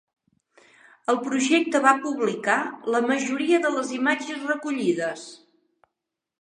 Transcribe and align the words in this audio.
El 1.13 1.19
projecte 1.25 1.81
va 1.83 1.91
publicar 2.07 2.57
la 2.95 3.03
majoria 3.11 3.63
de 3.67 3.75
les 3.79 3.95
imatges 4.01 4.43
recollides. 4.51 5.31